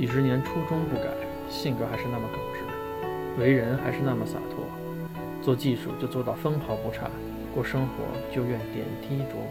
[0.00, 1.10] 几十年初衷不改，
[1.50, 4.64] 性格还是那么耿直，为人还是那么洒脱。
[5.42, 7.10] 做技术就做到分毫不差，
[7.54, 9.44] 过生活就愿点滴琢磨。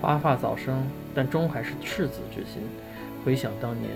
[0.00, 2.62] 发发早生，但终还是赤子之心。
[3.24, 3.90] 回想当年，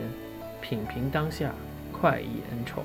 [0.61, 1.53] 品评当下，
[1.93, 2.83] 快意恩仇。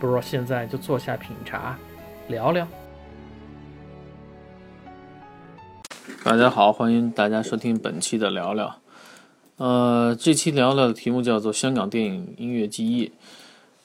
[0.00, 1.78] 不如现在就坐下品茶，
[2.26, 2.66] 聊聊。
[6.24, 8.81] 大家好，欢迎大家收听本期的聊聊。
[9.62, 13.06] 呃，这期聊聊的题目叫做《香港电影音乐记忆》。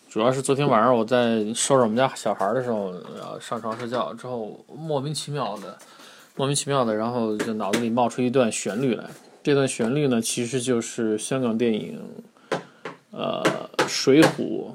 [0.09, 5.77] 主要是昨天晚上我在收拾我们家小孩的时候，然后上床睡觉之后，莫名其妙的，
[6.35, 9.03] 莫名其妙的，然后就脑子里冒出一段旋律来。
[9.43, 11.99] 这段旋律呢，其实就是香港电影，
[13.11, 13.43] 呃，
[13.87, 14.29] 《水浒》，《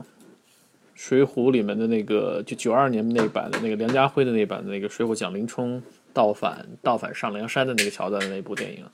[0.95, 8.85] 水浒》里面的那个，就九二年那版的那个梁家辉的那版的那个《水浒》，讲林冲倒反倒反上梁山的那个桥段的那部电影。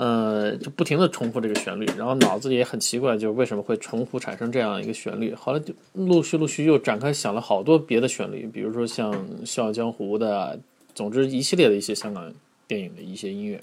[0.00, 5.34] 呃，就不停的重复这个旋律，然后脑子里也很奇怪，就是为什么会重复产生这样一个旋律？
[5.34, 9.12] 后来就陆续陆续又展开想了好多别的旋律，比如说像
[9.44, 10.58] 《笑傲江湖》的，
[10.94, 12.32] 总之一系列的一些香港
[12.66, 13.60] 电影的一些音乐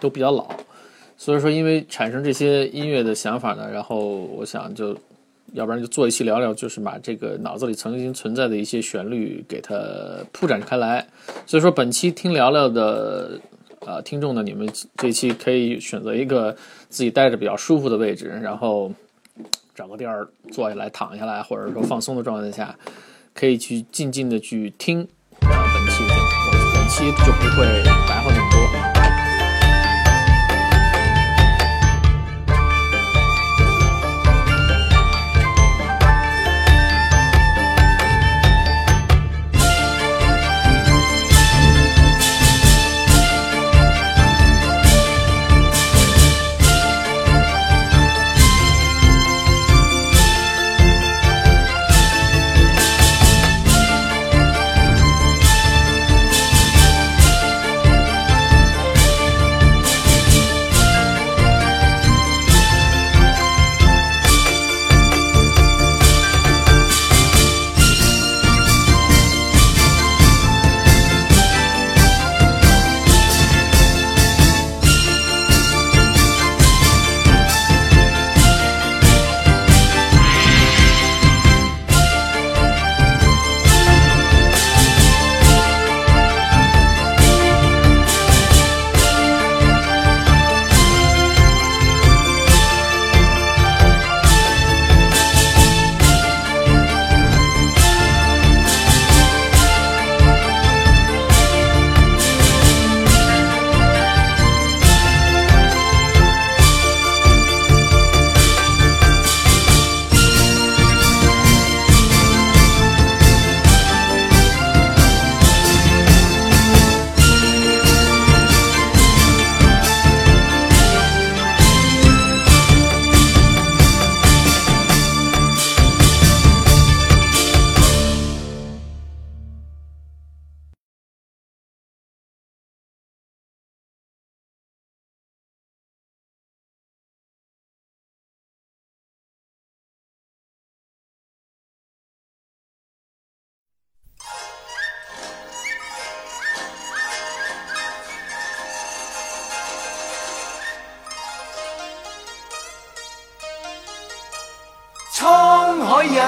[0.00, 0.48] 都比较老，
[1.16, 4.96] 所以说因为产生这些音乐的想法呢，然后我想就
[5.52, 9.76] 要不然就做一期聊聊，就是把这个脑子里曾经存在的一些旋律给它
[10.32, 11.06] 铺展开来。
[11.46, 13.40] 所以说本期听聊聊的。
[13.84, 16.56] 呃，听众呢，你们这期可以选择一个
[16.88, 18.92] 自己待着比较舒服的位置，然后
[19.74, 22.76] 找个地儿坐下来、躺下来，或者说放松的状态下，
[23.34, 25.00] 可以去静静的去听
[25.40, 26.20] 呃本期节目，
[26.74, 27.82] 本期就不会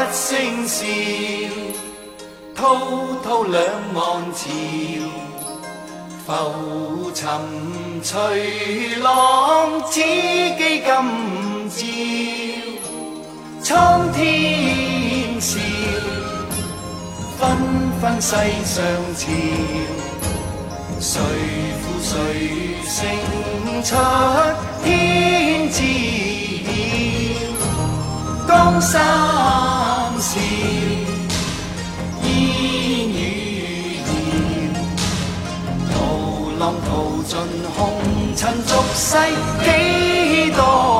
[0.04, 0.84] 一声笑，
[2.54, 2.76] 滔
[3.24, 4.50] 滔两岸潮，
[6.26, 7.26] 浮沉
[8.02, 10.90] 随浪，此际今朝。
[13.62, 15.58] 苍天笑，
[17.38, 17.42] 纷
[17.98, 18.84] 纷世上
[19.16, 19.24] 潮，
[21.00, 21.18] 谁
[21.80, 22.12] 负谁
[22.84, 22.92] 胜
[23.82, 23.96] 出
[24.84, 25.82] 天知
[26.62, 28.52] 晓，江
[28.82, 29.63] 山。
[36.64, 37.38] 浪淘尽
[37.76, 38.00] 红
[38.34, 39.18] 尘俗世
[39.62, 40.93] 几多？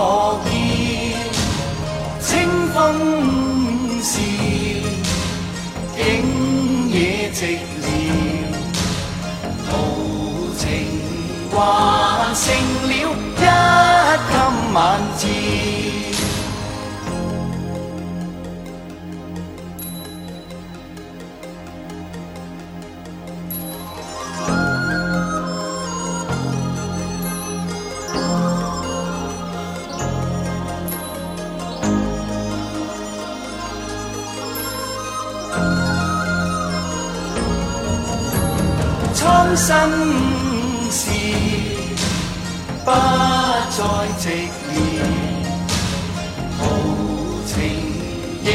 [39.57, 39.75] 心
[40.91, 41.11] 事，
[42.85, 43.79] 不再
[44.19, 44.23] 寂
[44.69, 44.75] 寥，
[46.59, 46.61] 豪
[47.47, 47.53] 情
[48.45, 48.47] 仍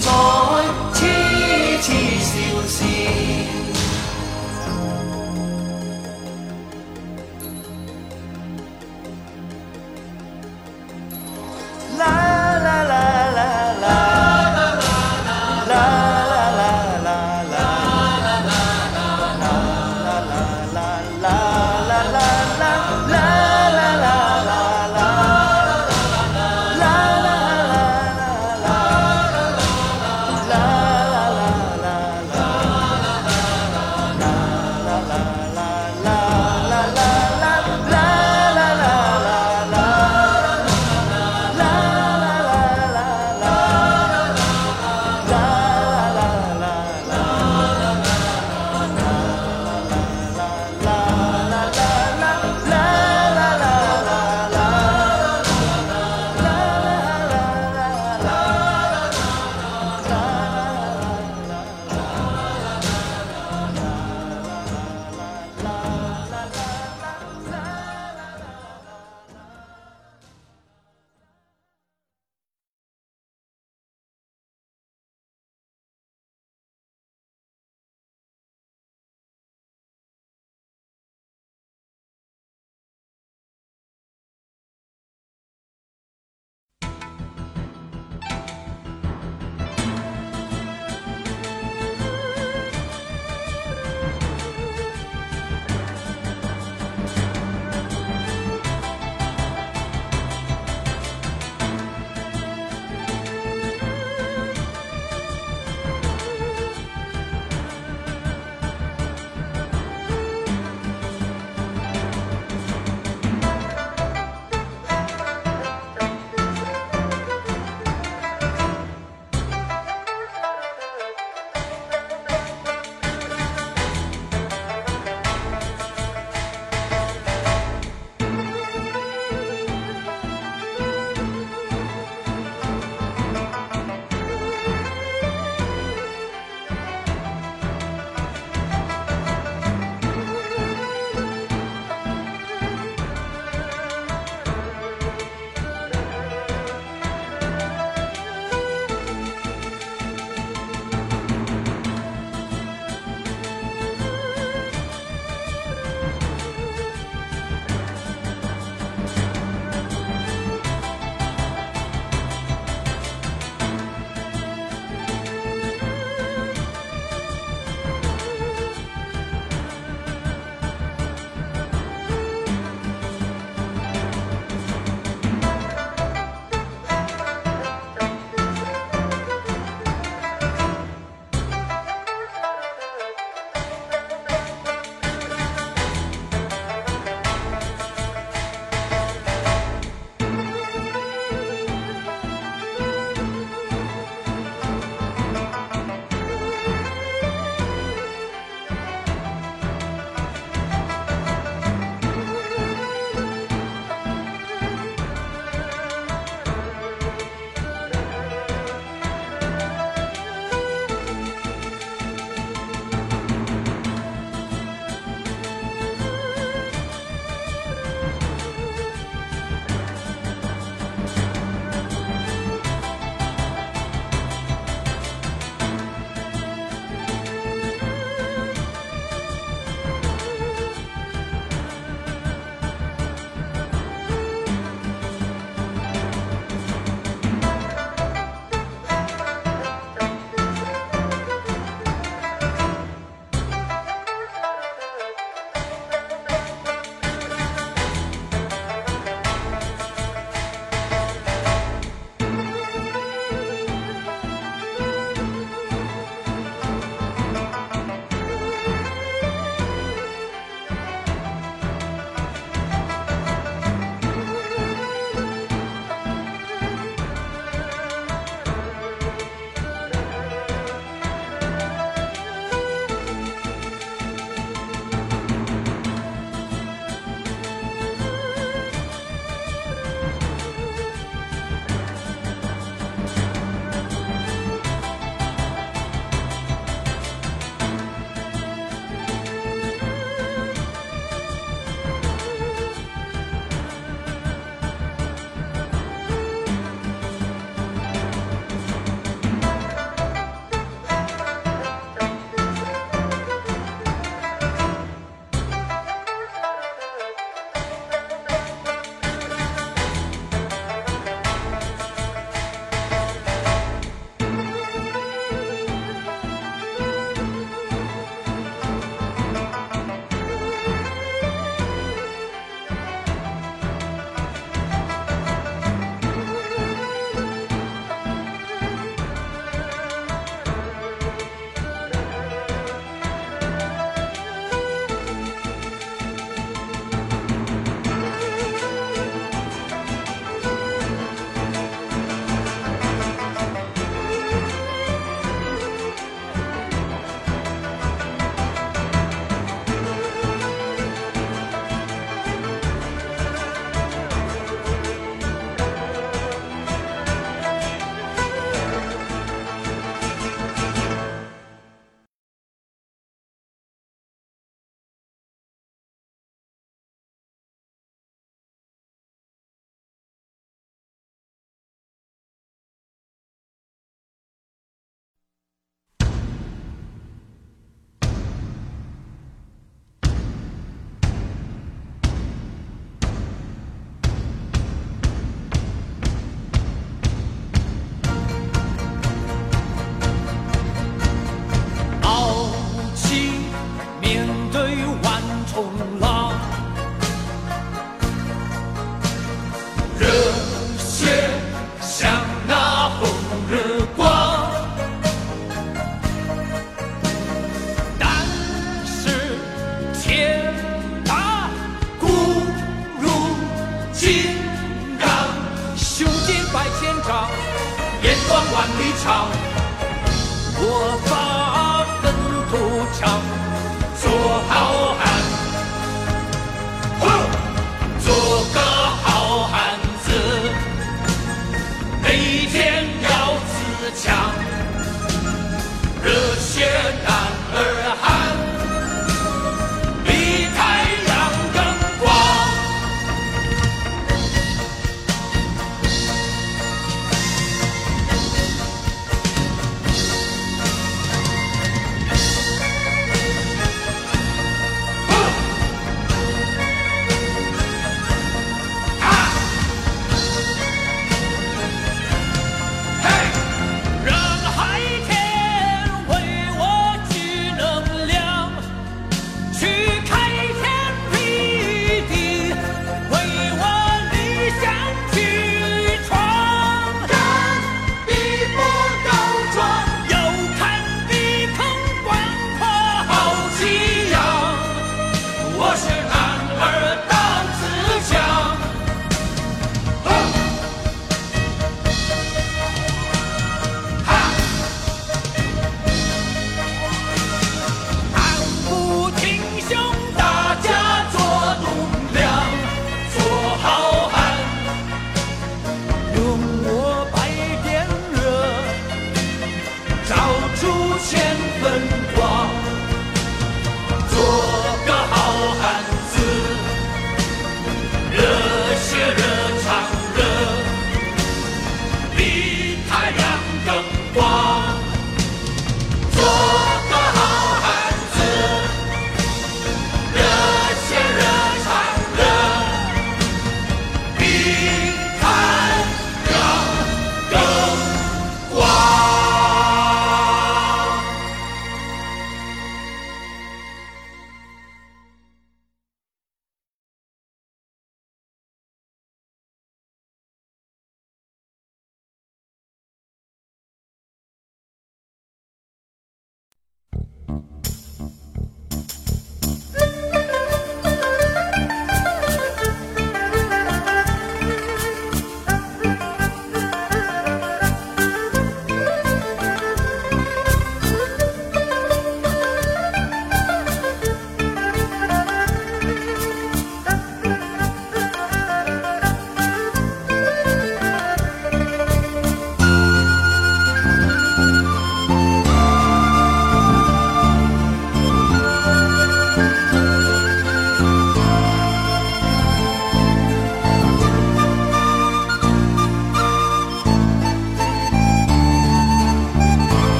[0.00, 0.06] 在
[0.92, 0.98] 痴
[1.82, 1.86] 痴
[2.20, 2.32] 笑
[2.68, 2.78] 笑。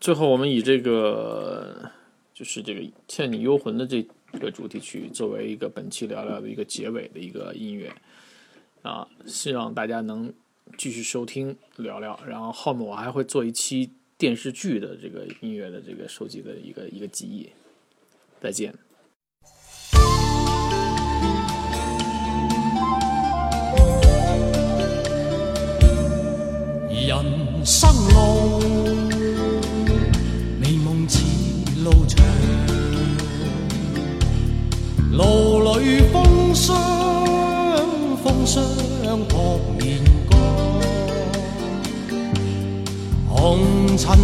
[0.00, 1.90] 最后我们以这个
[2.32, 4.02] 就是这个《倩女幽魂》的这
[4.38, 7.92] 个主题曲作为一个本期聊聊的一个结尾的一个音乐
[8.82, 10.32] 啊，希望大家能
[10.76, 12.18] 继续收听聊聊。
[12.26, 17.48] 然后后面我还会做一期电视剧的这个音乐的这个收集的一个一个记忆。
[18.40, 18.72] 再见。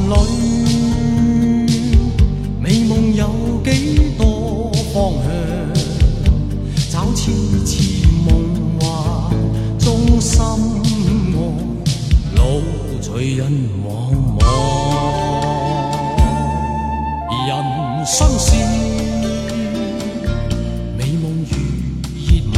[0.09, 0.12] 里，
[2.61, 3.23] 美梦有
[3.64, 3.69] 几
[4.17, 5.27] 多方向？
[6.90, 7.33] 找痴
[7.64, 7.73] 痴
[8.27, 8.29] 梦
[8.81, 8.83] 幻
[9.79, 10.45] 中心爱。
[12.37, 12.40] 路
[13.01, 13.51] 随人
[13.85, 13.87] 茫
[14.38, 14.40] 茫，
[17.47, 17.51] 人
[18.07, 18.47] 生是
[20.97, 21.53] 美梦如
[22.27, 22.57] 热望，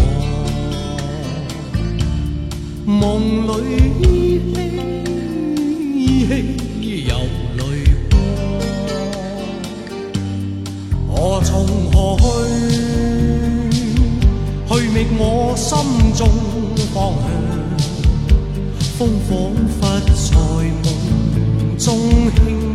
[2.87, 2.95] 梦
[3.47, 3.51] 里
[4.03, 4.05] 依
[4.55, 4.55] 稀
[5.95, 6.31] 依稀
[7.09, 7.15] 有
[7.57, 7.63] 泪
[8.11, 8.15] 光。
[11.09, 12.25] 何从何去？
[14.69, 15.69] 去觅我心
[16.15, 16.29] 中
[16.93, 17.25] 方向。
[18.99, 19.31] 风仿
[19.79, 20.35] 佛在
[20.83, 21.87] 梦中
[22.35, 22.66] 轻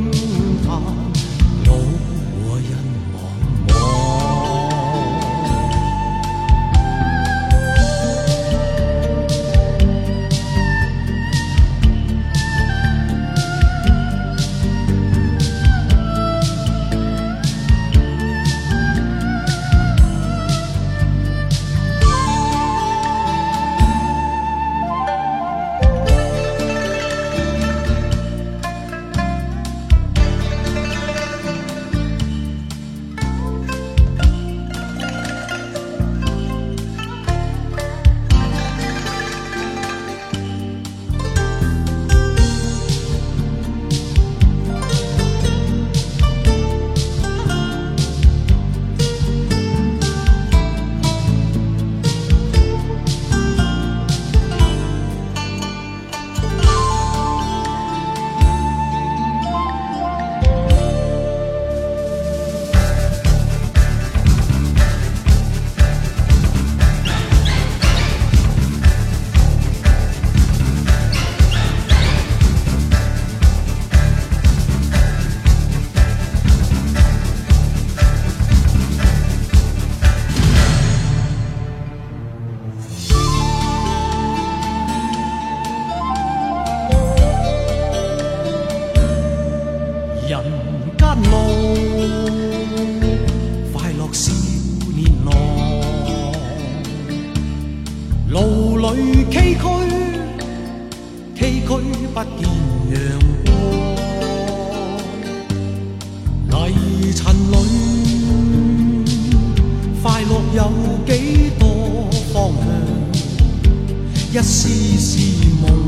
[114.33, 115.19] 一丝丝
[115.61, 115.80] 梦